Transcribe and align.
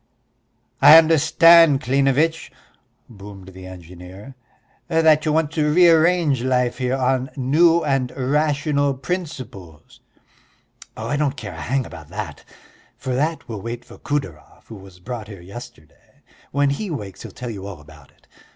"I 0.81 0.97
understand, 0.97 1.81
Klinevitch," 1.81 2.49
boomed 3.07 3.49
the 3.49 3.67
engineer, 3.67 4.33
"that 4.87 5.25
you 5.25 5.31
want 5.31 5.51
to 5.51 5.71
rearrange 5.71 6.41
life 6.43 6.79
here 6.79 6.95
on 6.97 7.29
new 7.37 7.83
and 7.85 8.11
rational 8.17 8.95
principles." 8.95 9.99
"Oh, 10.97 11.05
I 11.07 11.17
don't 11.17 11.37
care 11.37 11.53
a 11.53 11.61
hang 11.61 11.85
about 11.85 12.07
that! 12.07 12.43
For 12.97 13.13
that 13.13 13.47
we'll 13.47 13.61
wait 13.61 13.85
for 13.85 13.99
Kudeyarov 13.99 14.65
who 14.69 14.77
was 14.77 14.99
brought 14.99 15.27
here 15.27 15.39
yesterday. 15.41 16.23
When 16.51 16.71
he 16.71 16.89
wakes 16.89 17.21
he'll 17.21 17.31
tell 17.31 17.51
you 17.51 17.67
all 17.67 17.79
about 17.79 18.09
it. 18.09 18.25